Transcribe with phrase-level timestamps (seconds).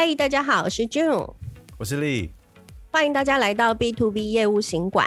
[0.00, 1.28] 嗨，大家好，我是 June，
[1.76, 2.32] 我是丽，
[2.92, 5.04] 欢迎大家来到 B to B 业务行馆。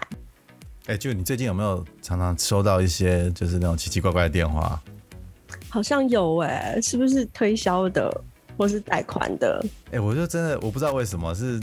[0.88, 4.78] 哎，June，你最近有没有常常收到一些就是那种奇奇怪怪的电话？
[5.70, 8.22] 好像有哎，是不是推销的
[8.58, 9.66] 或是贷款的？
[9.94, 11.58] 哎，我就真的我不知道为什么是，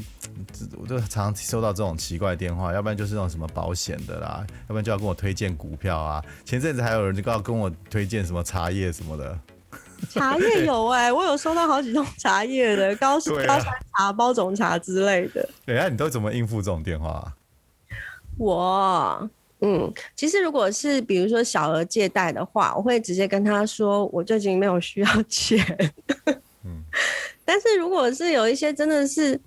[0.80, 6.24] 我就常常收到这种奇怪的电话，要不然就是那种什么保险的啦，要不然就要跟我推荐股票啊。
[6.46, 9.38] 前阵子还有人就要跟我推荐什么茶叶什么的。
[10.10, 15.48] 茶叶有哎、欸，我有收到好几种茶叶的高、 啊、高山茶、包种茶之类的。
[15.66, 17.32] 对啊，你都怎么应付这种电话、啊？
[18.38, 19.30] 我
[19.60, 25.58] 嗯，其实如果是比如说小额借贷的话，我会直接跟他说我最近没有需要钱。
[26.64, 26.82] 嗯，
[27.44, 29.40] 但是如果是有一些真的是。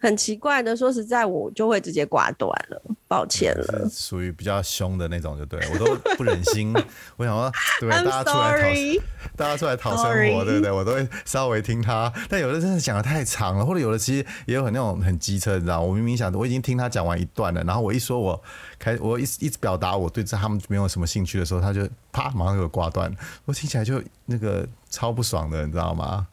[0.00, 3.88] 很奇怪的，说实在，我就会直接挂断了，抱歉了。
[3.90, 6.72] 属于比较凶的那种，就对，我都不忍心。
[7.16, 9.02] 我想说，对，大家出来讨
[9.34, 10.70] 大家出来讨生活对不对？
[10.70, 12.12] 我都会稍微听他。
[12.28, 15.80] 但有的真的讲的太长了，或者有的其实也有很那种很机车，你知道？
[15.80, 18.40] 我明明想，我已经听他讲完一段了，然后我一说我
[18.78, 23.10] 开，我一一直表达我对这他们没有什么兴趣的时候，他就啪马上给我挂断。
[23.46, 26.26] 我听起来就那个超不爽的，你知道吗？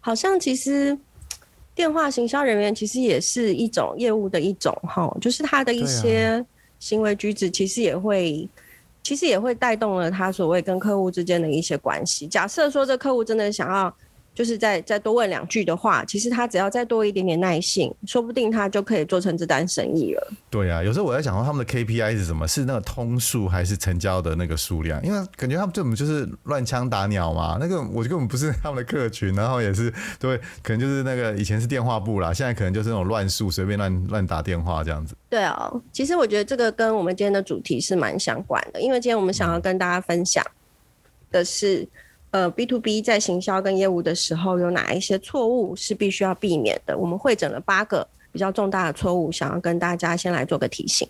[0.00, 0.98] 好像其实。
[1.80, 6.44] 电话行销人员其实也是一种业务的一种哈，就是他的一些
[6.78, 8.46] 行为举止，其实也会，
[9.02, 12.26] 其实也会带动了他所谓跟客户之间的一些关系。
[12.26, 13.96] 假设说这客户真的想要。
[14.40, 20.32] 就是再再多问两句的话，其实他只要再多一点点耐性，说不定他就可以做成这单生意了。
[20.48, 22.48] 对啊，有时候我在想说他们的 KPI 是什么？
[22.48, 24.98] 是那个通数还是成交的那个数量？
[25.04, 27.58] 因为感觉他们这种就是乱枪打鸟嘛。
[27.60, 35.14] 那个我根本不是他们的客群，然后也是对，可能就是那个以前是电话簿啦，现在可能就是那种乱数，随便乱乱打电话这样子。
[35.28, 40.42] 对啊，其实我觉得这个跟我们今天的主题是蛮相关的，因为今天我们想要跟大家分享
[41.30, 41.86] 的是。
[42.30, 46.96] 呃，B to B 在行销跟业务的时候，有哪一些错误是必须要避免的？
[46.96, 51.08] 我们会诊了八个比较重大的错误，想要跟大家先来做个提醒。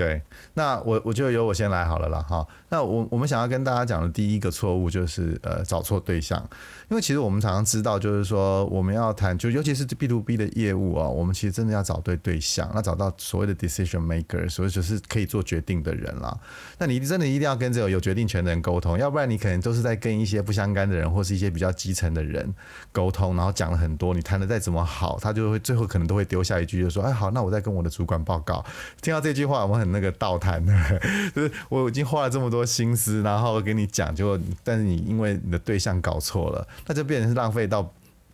[0.00, 0.22] 对，
[0.54, 2.22] 那我我就由我先来好了啦。
[2.22, 2.46] 哈。
[2.70, 6.42] 那我我们想要跟大家讲的第一个错误就是呃找错对象，
[6.88, 16.34] 因为其实我们常常知道，就是说我们要谈，就尤其是 B to B 的业务啊，我们其实真的要找对对象，那找到所谓的 decision maker，所以就是可以做决定的人啦。
[16.78, 22.54] 那你真的一定要跟这个有决定权的人沟通，要不然你可能都是在跟一些不相干的人或是一些比较基层的人
[22.90, 28.64] 沟通，然后讲了很多，你谈的再怎么好，他就会最后可能都会丢下一句，就说哎好，那我再跟我的主管报告。
[29.02, 29.89] 听到这句话，我们很。
[29.90, 30.64] 那个倒谈，
[31.34, 37.82] 就是我已经花了这么多心思，然后给你讲，就但是你因为你的对象搞错了，那就变成是浪费到，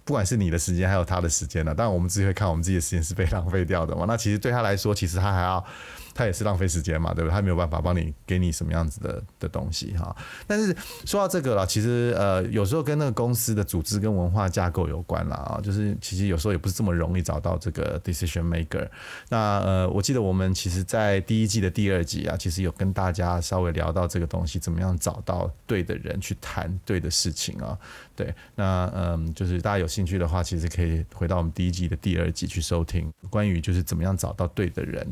[0.04, 1.74] 不管是你的时间还有他的时间了。
[1.74, 4.04] 当然我们自己会看我们自己的时间是被浪费掉的嘛。
[4.06, 5.64] 那其实对他来说，其实他还要。
[6.16, 7.34] 他也是浪费时间嘛，对不对？
[7.34, 10.16] 他没有办法帮你给你什么样子的的东西哈。
[10.46, 15.60] 但是说到这个了，其实呃有时候跟那个公司的组织跟文化架构有关了啊。
[15.62, 18.88] 就是其实有时候也不是这么容易找到这个 decision maker。
[19.28, 27.78] 那呃我记得我们其实在第一季的第二集啊，其实有跟大家稍微聊到这个东西，怎么样找到对的人去谈对的事情啊。
[28.14, 35.06] 对，那嗯就是大家有兴趣的话，其实可以回到我们第一季的第二集去收听关于就是怎么样找到对的人。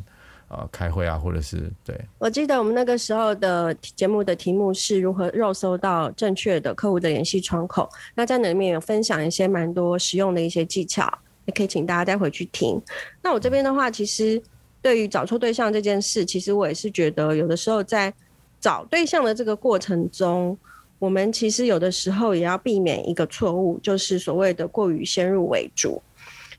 [0.48, 1.98] 呃，开会啊，或者是对。
[2.18, 7.88] 我记得我们那个时候的节目的题目是如何肉搜到正确的客户的联系窗口。
[8.14, 11.10] 那在那里面有分享一些蛮多实用的一些技巧，
[11.46, 12.80] 也可以请大家再回去听。
[13.20, 14.40] 那我这边的话，其实
[14.80, 18.12] 对于找错对象这件事，其实我也是觉得有的时候在
[18.60, 20.56] 找对象的这个过程中，
[21.00, 26.00] 我们其实有的时候也要避免一个错误，就是所谓的过于先入为主。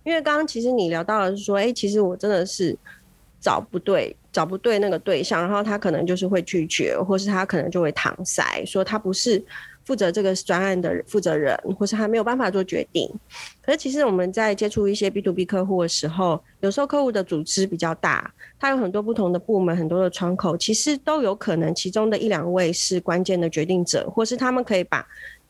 [0.04, 2.78] 因为刚刚其实你聊到的是说，哎，其实我真的是。
[3.46, 9.40] 找不对，找不对那个对象，然后他可能就是会拒绝，或是他可能就会搪塞，说他不是
[9.84, 13.08] 负责这个专案的负责人，或是他没有办法做决定。
[13.62, 25.06] 可是其实我们在接触一些 B to B 客户的时候，有时候客户的组织比较大，他有很多不同的部门，很多的窗口，其实都有可能其中的一两位是关键的决定者，或是他们可以把。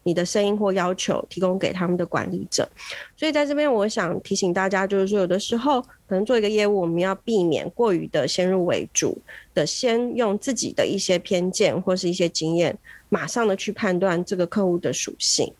[0.08, 2.70] 你的声音或要求提供给他们的管理者，
[3.18, 9.20] 所以在这边我想提醒大家，就是说有的时候可能做一个业务，我们要避免过于的先入为主
[9.56, 12.78] 的，先用自己的一些偏见或是一些经验，
[13.10, 15.52] 马上的去判断这个客户的属性。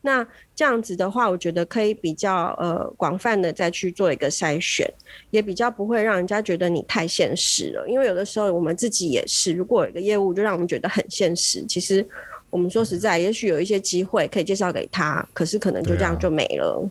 [0.00, 4.90] 那这样子的话，我觉得可以比较呃广泛的再去做一个筛选，
[5.30, 7.86] 也比较不会让人家觉得你太现实了。
[7.86, 12.06] 因为有的时候我们自己也是，如果有一个业务就让我们觉得很现实，其实。
[12.54, 16.88] 我们说实在，也许有一些机会可以介绍给他，可是可能就这样就没了。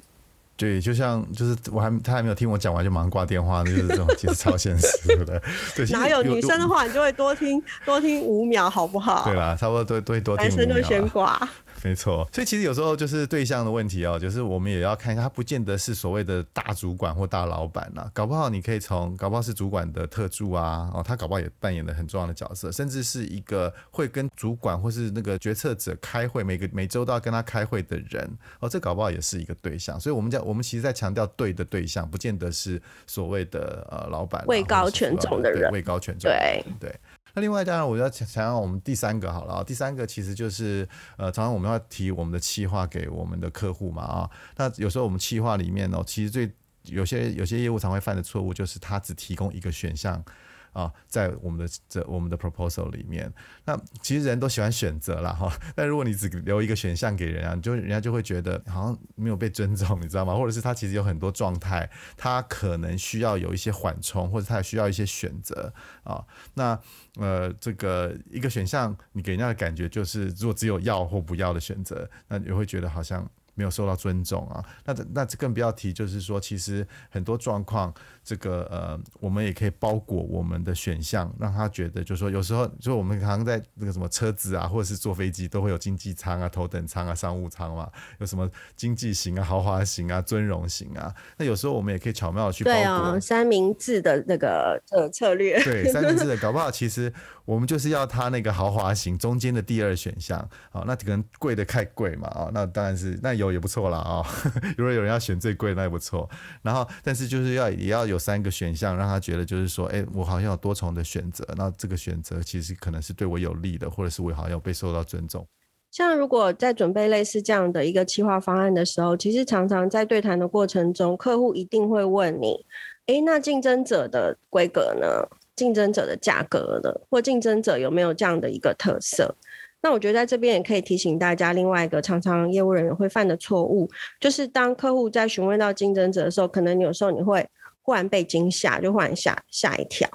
[0.58, 5.42] 对，就像就是我还他还没有听我讲完就马上挂电话，就是这种其实超现实的。
[5.74, 9.24] 对，哪有女生的话，你就会多听多听五秒，好不好？
[9.24, 10.50] 对啦，差不多多多多听。
[10.50, 11.40] 男生就先挂。
[11.84, 12.28] 没错。
[12.32, 30.00] 所以其实有时候就是对象的问题哦，就是我们也要看一下，他不见得是所谓的大主管或大老板呐，搞不好你可以从，搞不好是主管的特助啊，哦，他搞不好也扮演了很重要的角色，甚至是一个会跟主管或是那个决策者开会，每个每周都要跟他开会的人，哦，这搞不好也是一个对象。
[30.00, 36.96] 所以我们讲，我们其实在强调对的对象，不见得是所谓的呃老板位高权重的人，位高权重，对对。
[37.36, 40.88] 那另外当然我要想想我们第三个好了，第三个其实就是
[41.18, 46.52] 呃，常常我们要提我们的企划给我们的客户嘛啊，那有时候我们企划里面呢，其实最
[46.84, 50.24] 有些有些业务常会犯的错误就是他只提供一个选项。
[50.74, 53.32] 啊，在我们的这我们的 proposal 里面，
[53.66, 55.52] 那其实人都喜欢选择了哈。
[55.76, 60.36] 但如果你只留一个选项给人啊，你就人家就会觉得好像没有被尊重，你知道吗？
[60.36, 65.72] 或者是他其实有很多状态，他可能需要有一些缓冲，或者他也需要一些选择
[66.04, 66.26] 啊。
[66.56, 66.78] 那
[67.18, 73.30] 呃，这个一个选项，你给人家的感觉就是，如果只有要或不要的选择，那你会觉得好像。
[73.56, 77.94] 没有受到尊重啊，那那更不要提，就是说，其实很多状况，
[78.24, 87.90] 这个呃，我们也可以包裹我们的选项，让他觉得，就是说，有时候，就我们常常在那个什么车子啊，或者是坐飞机，都会有经济舱啊、头等舱啊、商务舱嘛，
[88.20, 92.80] 有什么经济型啊、豪华型啊、尊荣型啊，那有时候我们也可以巧妙的去包裹。
[92.80, 95.62] 对哦，三明治的那个呃策略。
[95.66, 97.14] 对，三明治的搞不好其实。
[97.46, 103.98] 我们就是要他那个豪华型中间的第二选项，好，那可能贵的太贵嘛，啊，那当然是那有也不错啦。
[103.98, 104.24] 啊。
[104.78, 106.30] 如果有人要选最贵，那也不错。
[106.62, 111.46] 然后，但是就是要也要有有三个选项，让他觉得就是说，哎，我好像有多重的选择。
[111.58, 115.46] 那这个选择其实可能是对我有利的，或者是我好像有被受到尊重。
[115.92, 122.66] 像如果在准备类似这样的一个企划方案的时候，其实常常在对谈的过程中，客户一定会问你，
[123.08, 125.08] 哎，那竞争者的规格呢？
[125.56, 129.36] 竞争者的价格呢，或竞争者有没有这样的一个特色？
[129.84, 133.88] 那我觉得在这边也可以提醒大家，另外一个常常业务人员会犯的错误，
[134.20, 137.48] 就是当客户在询问到竞争者的时候，可能有时候你会
[137.84, 140.10] 忽然被惊吓，就忽然吓吓一跳，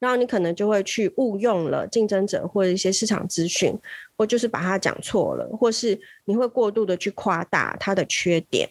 [0.00, 3.72] 然后你可能就会去误用了竞争者或者一些市场资讯，
[4.16, 8.68] 或就是把它讲错了，或是你会过度的去夸大它的缺点。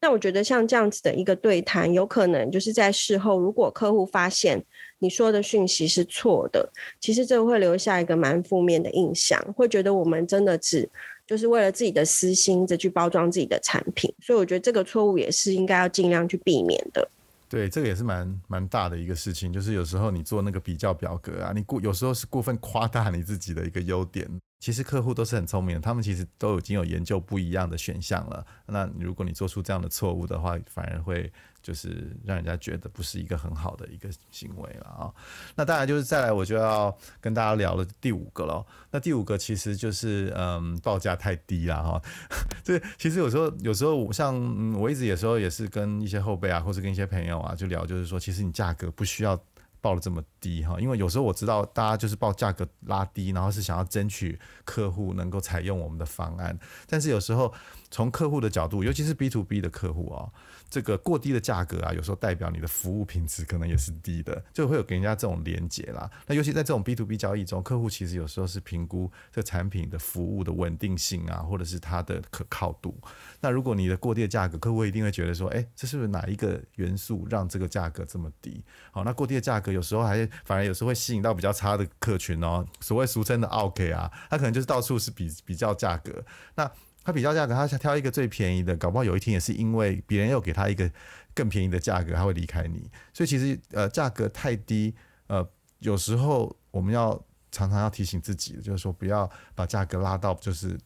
[0.00, 4.64] 那我觉得像这样子的一个对谈，有可能就是在事后，如果客户发现。
[5.02, 6.70] 你说的讯息是错的，
[7.00, 10.86] 其实这会留下一个蛮负面的印象，会觉得我们真的只
[11.26, 17.08] 就是为了自己的私心再去包装自己的产品，所以我觉得这个错误也是应该要尽量去避免的。
[17.50, 24.30] 对，这个也是蛮蛮大的一个事情，就是有时候你做那个比较表格啊，你过有时候是过分夸大你自己的一个优点。
[24.60, 28.46] 其实客户都是很聪明的，他们其实都已经有研究不一样的选项了。
[28.66, 35.10] 那如果你做出这样的错误的话，反而会就是让人家觉得不是一个很好的一个行为了啊。
[35.56, 38.66] 那当然就是再来，我就要跟大家聊了第五个喽。
[38.90, 42.02] 那第五个其实就是嗯，报价太低了哈。
[42.62, 49.42] 这其实有时候有时候像嗯，我一直有时候也是跟一些后辈啊，或者跟一些朋友啊，就聊，就是说其实你价格不需要。
[49.80, 57.52] 报了这么低哈，因为有时候我知道大家就是报价格拉低，然后是想要争取客户能够采用我们的方案，但是有时候
[57.90, 60.32] 从客户的角度，尤其是 B to B 的客户哦。
[60.70, 66.08] 这个过低的价格啊，有时候代表你的服务品质可能也是低的，就会有给人家这种连结啦。
[66.28, 72.96] 那尤其在这种 B to B 交易中，客户其实有时候是评估这产品的服务的稳定性啊，或者是它的可靠度。
[73.40, 78.64] 那如果你的过低的价格，客户一定会觉得说，哎，这是不是哪一个元素让这个价格这么低？
[78.92, 83.92] 好，那过低的价格有时候还反而有时候会吸引到比较差的客群哦，所谓俗称的 O.K.
[83.92, 86.24] 啊，他可能就是到处是比比较价格。
[86.54, 86.70] 那
[87.02, 90.90] 他比较价格，他挑一个最便宜的，搞不好有一天也是因为别人又给他一个
[91.34, 92.90] 更便宜的价格，他会离开你。
[93.12, 94.94] 所以其实呃价格太低，
[95.26, 95.48] 呃
[95.78, 97.12] 有时候我们要
[97.50, 100.78] 常常要提醒自己，就是说不要把价格拉到就是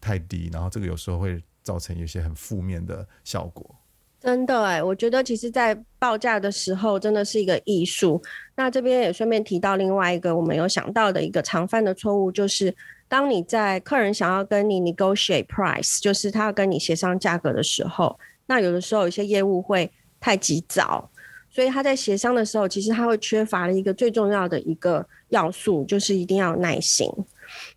[0.00, 3.74] 太低，然后这个有时候会造成一些很负面的效果。
[4.20, 8.22] 真的哎，我觉得其实在报价的时候真的是一个艺术。
[8.54, 12.74] 那这边也顺便提到另外一个我们有想到的一个常犯的错误，就是。
[13.08, 21.08] 当你在客人想要跟你 negotiate price，就是他要跟你协商价格的时候，那有的时候有些业务会太急躁，
[21.48, 27.08] 所以他在协商的时候，其实他会缺乏了一个最重要的一个要素，就是一定要耐心。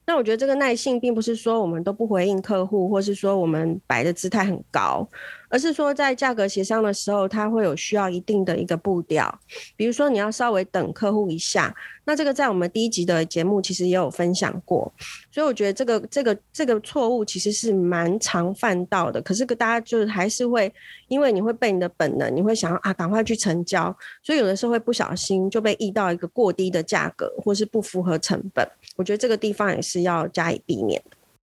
[0.10, 5.08] 那我觉得这个耐性并不是说我们都不回应客户，或是说我们摆的姿态很高，
[5.50, 9.40] 而是说在价格协商的时候，它会有需要一定的一个步调。
[9.76, 11.72] 比如说你要稍微等客户一下，
[12.06, 14.92] 那这个在我们第一集的节目其实也有分享过。
[15.32, 19.22] 所以我觉得这个这个这个错误其实是蛮常犯到的。
[19.22, 20.74] 可是大家就是还是会
[21.08, 28.68] 因为你会被你的本能，你会想要啊赶快去成交，所以有的时候会不小心就被议到一个过低的价格，或是不符合成本。
[28.96, 31.02] 我觉得这个地方也是要加以避免。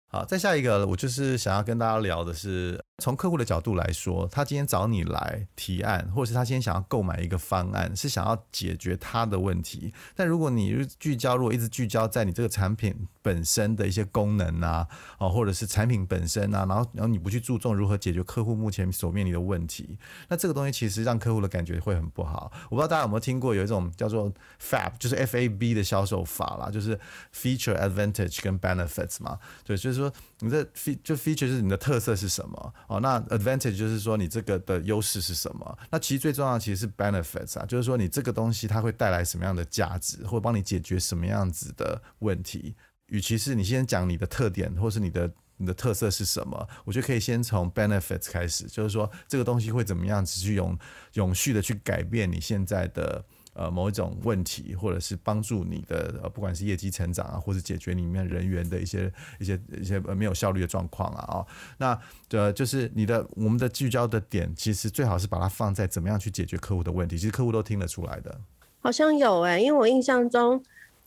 [0.09, 9.93] 好，再下一个，我就是想要跟大家聊的是，从客户的角度来说，他今天找你来提案，或者是他今天想要购买一个方案，是想要解决他的问题。
[10.15, 14.87] 但如果你聚焦，如果一直聚焦在你这个产品本身的一些功能啊，
[15.19, 22.53] 哦，或者是产品本身啊，然后然后你不去注重如何解决客户目前所面临的问题，那这个东西其实让客户的感觉会很不好。
[22.65, 24.31] 我不知道大家有没有听过有一种叫做
[24.61, 26.99] FAB，就是 F A B 的销售法啦，就是
[27.35, 30.03] Feature Advantage 跟 Benefits 嘛，对，就是。
[30.03, 33.01] 说你的 Feature 就 feature 就是你的特色是什么哦？
[33.01, 35.79] 那 advantage 就是说你这个的优势是什么？
[35.91, 42.75] 那其实最重要其实是 benefits 啊，就是说你这个东西它会带来什么样的价值，或帮你解决什么样子的问题。
[43.07, 50.79] 与其是你先讲你的特点，或是你的你的特色是什么，我觉得可以先从 benefits 开始，就是说这个东西会怎么样子去永
[51.15, 53.25] 永续的去改变你现在的。
[53.55, 61.99] 呃，某一种问题，或者是帮助你的呃，不管是业绩成长啊，或者解决里面人员的一些一些一些没有效率的状况啊，哦，那
[62.31, 68.41] 呃，就是你的我们的聚焦的点，其实最好是把它放在怎么样去解决客户的问题，其实客户都听得出来的。
[68.81, 70.63] 好像有哎、因为我印象中，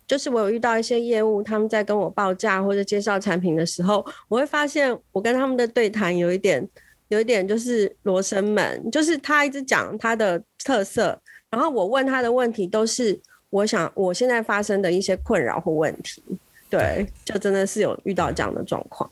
[0.06, 6.70] 就是我有遇到一些业务，他们在跟我报价或者介绍产品的时候，我会发现我跟他们的对谈有一点
[7.08, 11.20] 有一点就是罗生门，就是他一直讲他的特色。
[11.52, 16.22] 然后我问他的问题都是我想我现在发生的一些困扰或问题，
[16.70, 19.10] 对，就真的是有遇到这样的状况。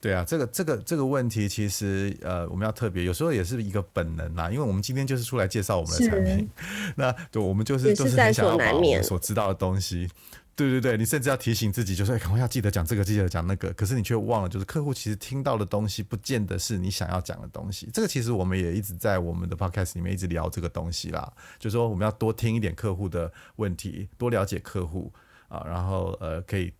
[0.00, 6.48] 对啊，这个这个这个问题其实呃我们要特别，有时候也是一个本能啦，因为我们今天就是出来介绍我们的产品，
[6.96, 10.08] 那对，我们就是就是很想要把我们所知道的东西。
[10.56, 13.72] 对对对，你甚至要提醒自己，就是赶快要记得讲这个，记得讲那个。
[13.72, 17.88] 可是你却忘了，就是客户其实听到的东西，不见得是你想要讲的东西。
[17.94, 25.10] 这个其实我们也一直在我们的 podcast 里面一直聊这个东西啦，就是说我们要多听一点客户的问题，多了解客户
[25.48, 26.70] 啊，然后呃可以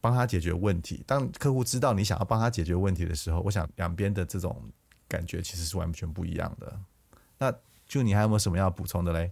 [0.00, 1.04] 帮他解决问题。
[1.06, 4.60] 当客户知道你想要帮他解决问题的时候，我想两边的这种
[5.06, 6.76] 感觉其实是完全不一样的。
[7.38, 7.54] 那
[7.86, 9.30] 就你还有没有什么要补充的嘞？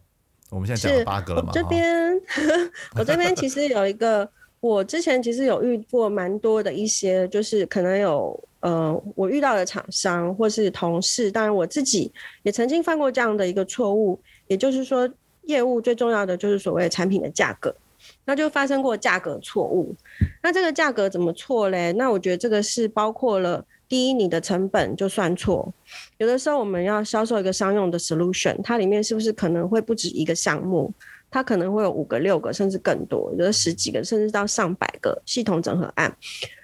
[0.51, 1.51] 我们现在讲了八个了嘛？
[1.53, 2.21] 这边，
[2.97, 4.29] 我这边其实有一个，
[4.61, 12.13] 我之前其实有遇过蛮多的一些，就是可能有呃，我遇到的厂商或是同事，当然我自己
[12.43, 15.09] 也曾经犯过这样的一个错误，也就是说，
[15.43, 17.75] 业务最重要的就是所谓产品的价格，
[18.25, 19.95] 那就发生过价格错误。
[20.43, 21.93] 那这个价格怎么错嘞？
[21.93, 23.65] 那我觉得这个是包括了。
[23.89, 25.73] 第一，你的成本就算错，
[26.19, 30.93] 有的时候我们要销售一个商用的 solution，它里面是不是可能会不止一个项目？
[31.31, 36.17] 它可能会有五个、六个，甚至更多，有的十几个，甚至到上百个系统整合案。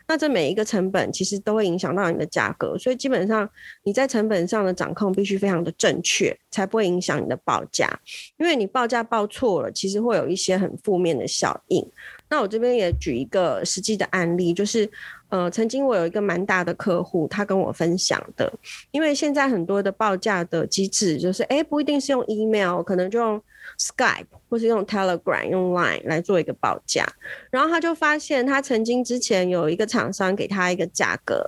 [0.08, 3.48] 那这每一个成本其实都会影响到你的价格，所以基本上
[3.82, 7.88] 你在成本上的掌控必须非常的正确，才不会影响你的报价。
[8.36, 11.84] 因为你报价报错了，其实会有一些很负面的效应。
[12.32, 14.88] 那我这边也举一个实际的案例，就是。
[15.32, 18.52] 呃，曾经我有一个蛮大的客户，他跟我分享的，
[18.90, 23.42] 因为现在很多的报价的机制，就是哎，不一定是用 email，可能就用
[23.78, 27.10] Skype 或是用 Telegram、用 Line 来做一个报价。
[27.50, 31.42] 然后他就发现，他曾经之前有一个厂商给他一个价格，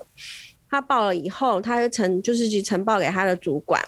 [0.71, 3.87] 他报了以后，他就呈就是去呈报给他的主管，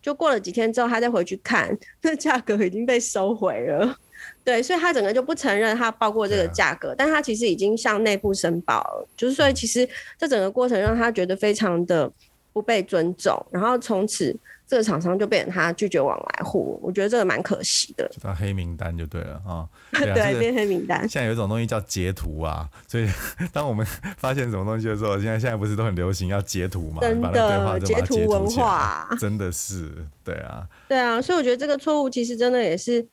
[0.00, 3.98] 就过了几天之后，他再回去看，那价格已经被收回了。
[4.44, 12.10] 对，所以他整个就不承认他报过这个价格，但他其实已经向内部申报了，就是所以其实这整个过程让他觉得非常的
[12.52, 14.36] 不被尊重，然后从此
[14.66, 18.06] 这个厂商就变成他拒绝往来户，我觉得这个蛮可惜的。
[18.08, 21.00] 就当黑名单就对了 啊，对，啊、对，变黑名单。
[21.08, 23.08] 现在有一种东西叫截图啊，所以
[23.50, 23.86] 当我们
[24.18, 27.00] 发现什么东西的时候，现在现在不是都很流行要截图嘛？
[27.00, 29.90] 真的，截图文化，真的是
[30.22, 33.06] 对啊，对啊，所以我觉得这个错误其实真的也是。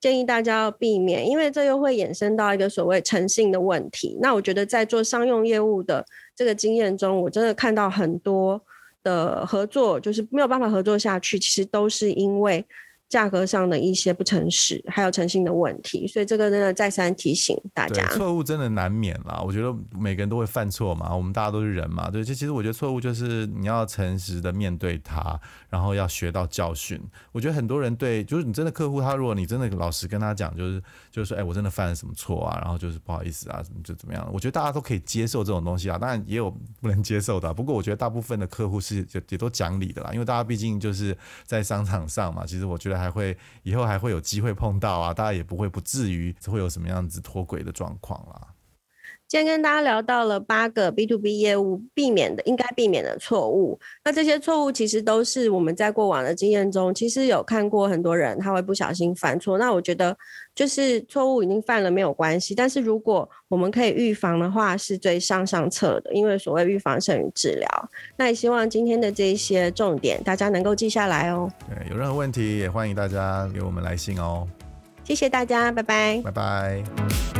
[0.00, 4.16] 建议大家要避免，因为这又会衍生到一个所谓诚信的问题。
[4.20, 8.60] 那我觉得在做商用业务的这个经验中，我真的看到很多
[9.02, 12.64] 的合作就是没有办法合作下去，其实都是因为。
[13.08, 18.06] 价格上的一些不诚实，还有诚信的问题，所以这个真的再三提醒大家。
[18.08, 22.22] 错误真的难免啦，我觉得每个人都会犯错嘛，我们大家都是人嘛，对。
[22.22, 25.40] 其实我觉得错误就是你要诚实的面对它，
[25.70, 27.00] 然后要学到教训。
[27.32, 34.28] 我觉得很多人对，就是你真的客户，他如果你真的老实跟他讲，就是就是说，哎，我真的犯了什么错啊，然后就是不好意思啊，怎么就怎么样？
[34.30, 36.50] 我觉得大家都可以接受这种东西啊，当然也有
[36.82, 37.54] 不能接受的。
[37.54, 42.44] 不过我觉得大部分的客户是也也都讲理的啦，因为大家毕竟就是在商场上嘛。
[42.44, 42.98] 其实我觉得。
[42.98, 48.48] 还会以后还会有机会碰到啊，大家也不会不至于会有什么样子脱轨的状况啦。
[49.28, 53.78] 今天跟大家聊到了八个 B to B 业务避免的应该避免的错误。
[54.02, 59.58] 那这些错误其实都是我们在过往的经验中，其实有看过很多人他会不小心犯错。
[59.58, 60.16] 那我觉得
[60.54, 66.10] 就是错误已经犯了没有关系，但是如果我们可以预防的话，是最上上策的。
[66.14, 67.90] 因为所谓预防胜于治疗。
[68.16, 71.52] 那也希望今天的这一些重点大家能够记下来哦。
[71.68, 74.48] 对，有任何问题也欢迎大家给我们来信哦。
[75.04, 76.22] 谢谢大家，拜拜。
[76.24, 77.37] 拜拜。